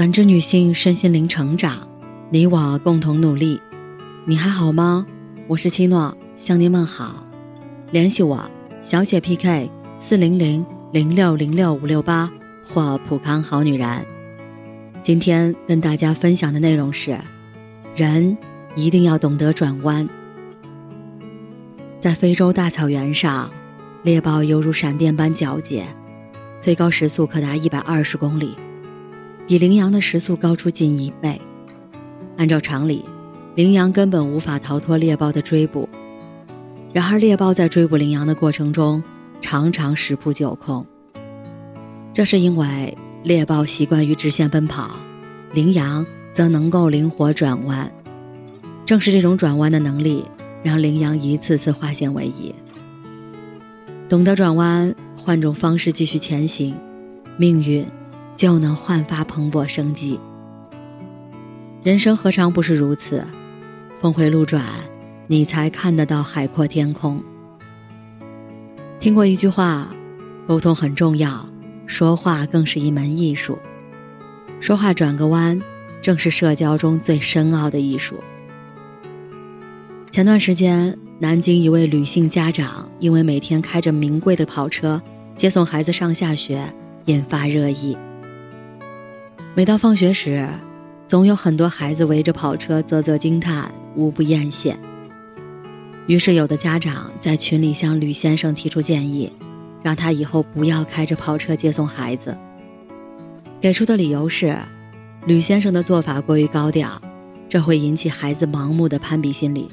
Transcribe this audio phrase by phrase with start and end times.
[0.00, 1.86] 感知女性身心灵成长，
[2.30, 3.60] 你我共同努力。
[4.24, 5.06] 你还好吗？
[5.46, 7.22] 我是七诺，向您问好。
[7.90, 8.50] 联系我，
[8.80, 12.32] 小写 PK 四零零零六零六五六八
[12.64, 14.06] 或普康好女人。
[15.02, 17.20] 今天跟大家分享的内容是：
[17.94, 18.34] 人
[18.74, 20.08] 一定要懂得转弯。
[21.98, 23.50] 在非洲大草原上，
[24.02, 25.86] 猎豹犹如闪电般矫捷，
[26.58, 28.56] 最高时速可达一百二十公里。
[29.50, 31.36] 比羚羊的时速高出近一倍。
[32.36, 33.04] 按照常理，
[33.56, 35.88] 羚羊根本无法逃脱猎豹的追捕。
[36.92, 39.02] 然而，猎豹在追捕羚羊的过程中，
[39.40, 40.86] 常常十扑九空。
[42.14, 44.92] 这是因为猎豹习惯于直线奔跑，
[45.52, 47.92] 羚羊则能够灵活转弯。
[48.86, 50.24] 正是这种转弯的能力，
[50.62, 52.54] 让羚羊一次次化险为夷。
[54.08, 56.72] 懂得转弯，换种方式继续前行，
[57.36, 57.84] 命运。
[58.40, 60.18] 就能焕发蓬勃生机。
[61.82, 63.22] 人生何尝不是如此？
[64.00, 64.64] 峰回路转，
[65.26, 67.22] 你才看得到海阔天空。
[68.98, 69.94] 听过一句话：
[70.46, 71.46] 沟通很重要，
[71.84, 73.58] 说话更是一门艺术。
[74.58, 75.60] 说话转个弯，
[76.00, 78.18] 正是社交中最深奥的艺术。
[80.10, 84.98] 前段时间，南京一位女性家长因为每天开着名贵的跑车
[85.36, 86.72] 接送孩子上下学，
[87.04, 87.94] 引发热议。
[89.52, 90.48] 每到放学时，
[91.08, 94.76] 总有很多孩子围着跑车啧啧惊叹，无不艳羡。
[96.06, 99.30] 于是，有的家长在群里向吕先生提出建议，
[99.82, 102.38] 让他以后不要开着跑车接送孩子。
[103.60, 104.56] 给出的理由是，
[105.26, 106.88] 吕先生的做法过于高调，
[107.48, 109.68] 这会引起孩子盲目的攀比心理，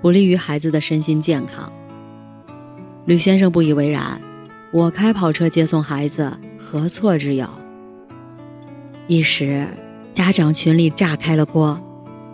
[0.00, 1.70] 不利于孩子的身心健康。
[3.04, 4.20] 吕先生不以为然
[4.72, 7.48] ：“我开跑车接送孩子，何错之有？”
[9.10, 9.66] 一时，
[10.12, 11.80] 家长群里炸开了锅，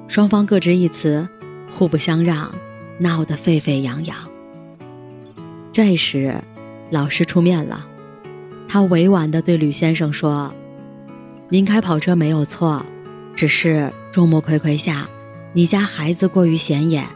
[0.09, 1.29] 双方各执一词，
[1.71, 2.53] 互不相让，
[2.99, 4.17] 闹得沸沸扬扬。
[5.73, 6.35] 这时，
[6.91, 7.87] 老师出面了，
[8.69, 10.53] 他委婉地对吕先生说
[11.49, 12.85] ：“您开跑车没有错，
[13.37, 15.09] 只是众目睽睽下，
[15.53, 17.07] 你家孩子过于显眼，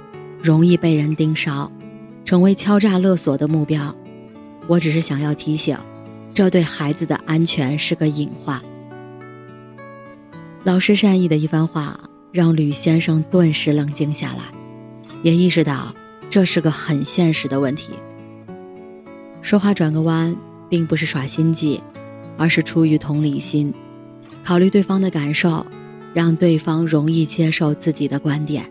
[0.40, 1.69] 容易被人盯梢，
[2.25, 3.92] 成为敲诈勒索的目标。
[4.69, 5.76] 我只是想要提醒，
[6.32, 8.62] 这对孩子的安全是个隐患。”
[10.64, 11.98] 老师善意的一番话，
[12.32, 14.42] 让吕先生顿时冷静下来，
[15.22, 15.94] 也意识到
[16.28, 17.92] 这是个很现实的问题。
[19.41, 20.36] 说话转个弯，
[20.69, 21.80] 并不是耍心计，
[22.36, 23.72] 而是出于同理心，
[24.44, 25.64] 考虑对方的感受，
[26.12, 28.69] 让对方容易接受自己的观点。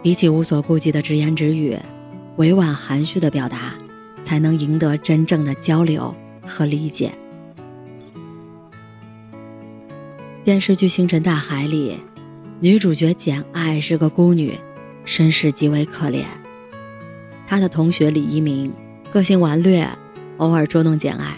[0.00, 1.76] 比起无所顾忌的直言直语，
[2.36, 3.74] 委婉含蓄的表达，
[4.22, 6.14] 才能赢得真正的交流
[6.46, 7.12] 和理解。
[10.44, 11.98] 电视剧《星辰大海》里，
[12.60, 14.52] 女主角简爱是个孤女，
[15.06, 16.22] 身世极为可怜。
[17.46, 18.70] 她的同学李一鸣
[19.10, 19.88] 个性顽劣，
[20.36, 21.34] 偶尔捉弄简爱，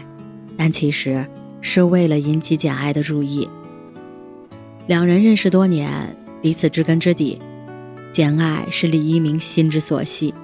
[0.56, 1.24] 但其实
[1.60, 3.48] 是为了引起简爱的注意。
[4.88, 5.88] 两人认识多年，
[6.42, 7.40] 彼此知根知底。
[8.10, 10.34] 简爱是李一鸣心之所系。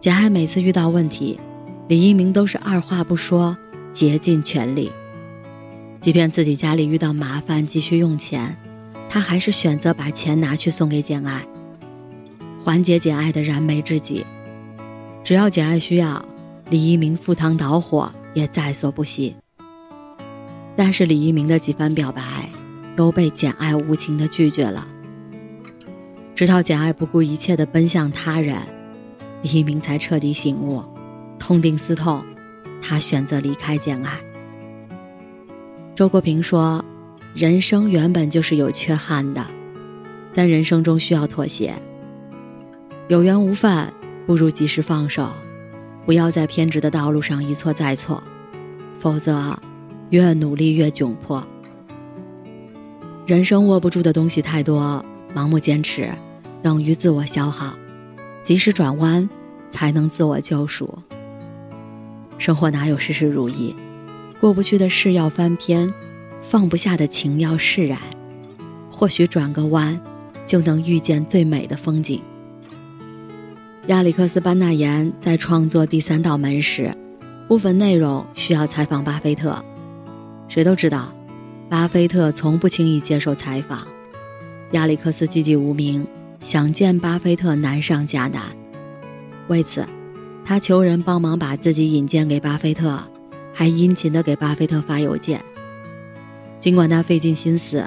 [0.00, 1.38] 简爱每次遇到问题，
[1.86, 3.54] 李一鸣都是二话不说，
[3.92, 4.90] 竭尽全力。
[6.00, 8.56] 即便自己家里遇到麻烦急需用钱，
[9.08, 11.44] 他还是选择把钱拿去送给简爱，
[12.62, 14.24] 缓解简爱的燃眉之急。
[15.24, 16.24] 只要简爱需要，
[16.70, 19.34] 李一鸣赴汤蹈火也在所不惜。
[20.76, 22.22] 但是李一鸣的几番表白，
[22.94, 24.86] 都被简爱无情的拒绝了。
[26.36, 28.56] 直到简爱不顾一切的奔向他人，
[29.42, 30.84] 李一鸣才彻底醒悟，
[31.40, 32.24] 痛定思痛，
[32.80, 34.20] 他选择离开简爱。
[35.98, 36.84] 周国平说
[37.34, 39.44] ：“人生原本就是有缺憾的，
[40.30, 41.74] 在人生中需要妥协。
[43.08, 43.92] 有缘无分，
[44.24, 45.28] 不如及时放手，
[46.06, 48.22] 不要在偏执的道路上一错再错，
[48.96, 49.58] 否则
[50.10, 51.44] 越努力越窘迫。
[53.26, 56.08] 人生握不住的东西太多，盲目坚持
[56.62, 57.76] 等于自我消耗，
[58.40, 59.28] 及时转弯
[59.68, 60.96] 才能自我救赎。
[62.38, 63.74] 生活哪有事事如意？”
[64.40, 65.92] 过不去的事要翻篇，
[66.40, 67.98] 放不下的情要释然，
[68.90, 70.00] 或许转个弯，
[70.46, 72.22] 就能遇见最美的风景。
[73.88, 76.94] 亚历克斯·班纳言在创作《第三道门》时，
[77.48, 79.60] 部分内容需要采访巴菲特。
[80.46, 81.12] 谁都知道，
[81.68, 83.88] 巴菲特从不轻易接受采访。
[84.70, 86.06] 亚历克斯寂寂无名，
[86.40, 88.42] 想见巴菲特难上加难。
[89.48, 89.84] 为此，
[90.44, 93.00] 他求人帮忙把自己引荐给巴菲特。
[93.58, 95.42] 还殷勤地给巴菲特发邮件。
[96.60, 97.84] 尽管他费尽心思，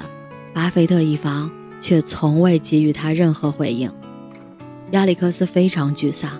[0.52, 3.90] 巴菲特一方却从未给予他任何回应。
[4.90, 6.38] 亚历克斯非常沮丧。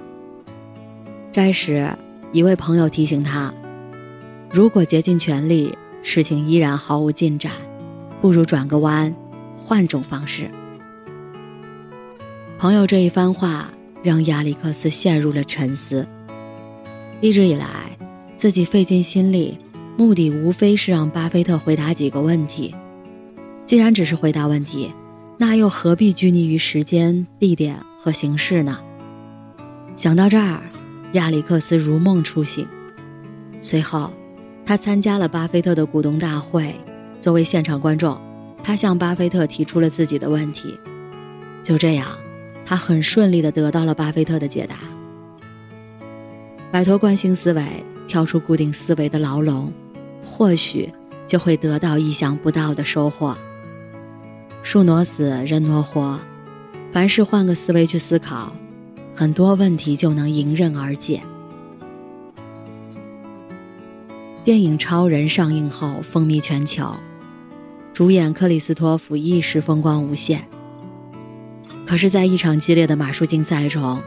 [1.33, 1.91] 这时，
[2.31, 3.51] 一位朋友提醒他
[4.53, 7.53] ：“如果竭尽全力，事情依然毫无进展，
[8.21, 9.15] 不如转个弯，
[9.57, 10.51] 换种方式。”
[12.61, 16.07] 朋友这一番话让亚历克斯陷入了沉思。
[17.23, 17.82] 一直以来，
[18.43, 19.57] 自己费尽心力，
[19.97, 22.75] 目的无非是让巴菲特回答几个问题。
[23.65, 24.93] 既然只是回答问题，
[25.39, 28.81] 那又何必拘泥于时间、地点和形式呢？
[29.95, 30.61] 想到这儿，
[31.13, 32.67] 亚历克斯如梦初醒。
[33.61, 34.13] 随后，
[34.67, 36.75] 他参加了巴菲特的股东大会，
[37.21, 38.21] 作为现场观众，
[38.65, 40.77] 他向巴菲特提出了自己的问题。
[41.63, 42.09] 就这样。
[42.67, 44.75] 他很顺利地得到了巴菲特的解答。
[46.73, 47.63] 摆脱惯性思维，
[48.13, 49.73] 跳出固定思维的牢笼，
[50.23, 50.93] 或许
[51.27, 53.35] 就会得到意想不到的收获。
[54.63, 56.21] 树挪死，人挪活，
[56.93, 58.53] 凡事换个思维去思考，
[59.15, 61.23] 很多问题就能迎刃而解。
[64.45, 66.95] 电影《超人》上映后风靡全球，
[67.95, 70.47] 主演克里斯托弗一时风光无限。
[71.87, 74.03] 可是，在一场激烈的马术竞赛中，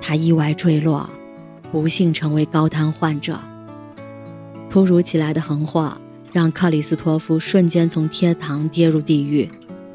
[0.00, 1.08] 他意外坠落，
[1.74, 3.36] 不幸成为高瘫患者。
[4.70, 5.92] 突如其来的横祸
[6.32, 9.50] 让克里斯托夫瞬间从天堂跌入地狱，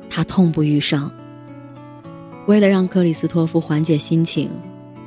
[0.09, 1.09] 他痛不欲生。
[2.47, 4.49] 为了让克里斯托夫缓解心情，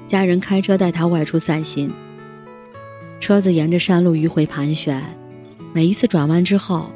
[0.08, 1.92] 家人开车带他外出散心。
[3.20, 5.02] 车子沿着山路迂回盘旋，
[5.74, 6.90] 每一次转弯之后，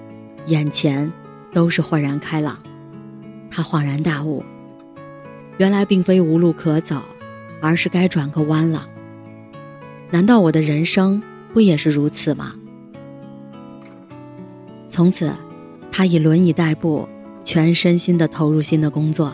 [0.46, 1.12] 眼前
[1.52, 2.58] 都是豁然开朗。
[3.50, 4.43] 他恍然大悟。
[5.58, 7.02] 原来并非无路可走，
[7.61, 8.88] 而是该转个弯了。
[10.11, 11.23] 难道我的人生
[11.53, 12.55] 不也是如此吗？
[14.88, 15.32] 从此，
[15.91, 17.08] 他以轮椅代步，
[17.44, 19.32] 全身心的投入新的工作。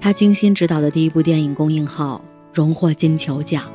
[0.00, 2.22] 他精心指导的第一部电影公映后，
[2.52, 3.70] 荣获金球奖。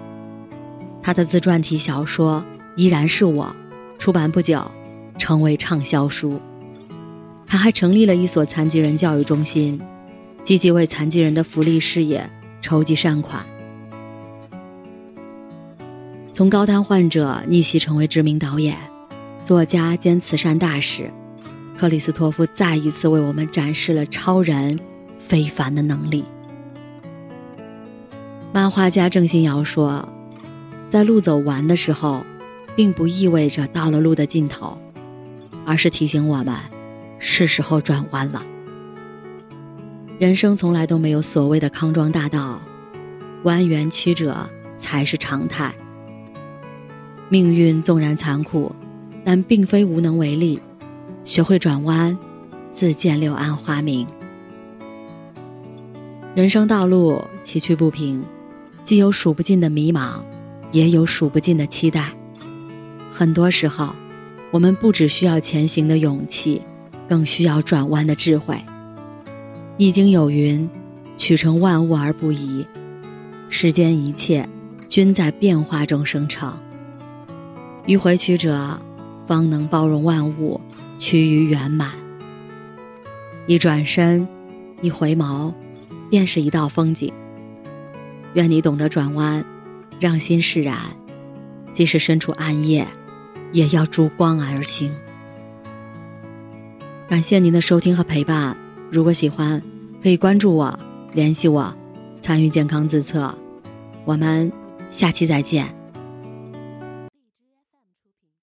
[1.01, 2.44] 他的自传体小说
[2.75, 3.45] 《依然是我》，
[4.00, 4.59] 出版不久，
[5.18, 6.39] 成为畅销书。
[7.47, 9.80] 他还成立了一所残疾人教育中心。
[10.44, 12.30] 积极为残疾人的福利事业
[12.62, 13.44] 筹集善款。
[16.35, 18.77] 从高瘫患者逆袭成为知名导演、
[19.41, 21.09] 作家兼慈善大使，
[21.77, 24.77] 克里斯托夫再一次为我们展示了超人
[25.17, 26.25] 非凡的能力。
[28.51, 30.05] 漫画家郑欣瑶说
[30.91, 32.21] ：“在路走完的时候，
[32.75, 34.77] 并不意味着到了路的尽头，
[35.65, 36.53] 而是提醒我们，
[37.17, 38.45] 是时候转弯了。”
[40.19, 42.59] 人生从来都没有所谓的康庄大道，
[43.45, 44.35] 蜿蜒曲折
[44.75, 45.73] 才是常态。
[47.30, 48.74] 命运纵然残酷，
[49.24, 50.60] 但并非无能为力。
[51.24, 52.16] 学会转弯，
[52.72, 54.06] 自见柳暗花明。
[56.36, 58.24] 人生道路崎岖不平，
[58.83, 60.19] 既有数不尽的迷茫，
[60.72, 62.12] 也有数不尽的期待。
[63.12, 63.95] 很多时候，
[64.51, 66.62] 我们不只需要前行的勇气，
[67.10, 68.56] 更需要转弯的智慧。
[69.78, 70.69] 易经有云
[71.18, 72.66] ：“取成万物而不移。”
[73.50, 74.48] 世间一切
[74.88, 76.56] 均在变化中生成。
[77.87, 78.79] 迂回曲折，
[79.25, 80.59] 方能包容万物，
[80.97, 81.91] 趋于圆满。
[83.45, 84.27] 一转身，
[84.81, 85.54] 一回眸，
[86.09, 87.13] 便是一道风景。
[88.33, 89.45] 愿你懂得转弯，
[89.99, 90.77] 让心释然，
[91.71, 92.87] 即使身处暗夜，
[93.51, 94.92] 也要逐光而行。
[97.07, 98.57] 感谢您的收听和陪伴。
[98.89, 99.61] 如果喜欢，
[100.01, 100.80] 可以关注我，
[101.13, 101.71] 联系我，
[102.19, 103.33] 参与健康自测。
[104.06, 104.51] 我们
[104.89, 105.84] 下期再见。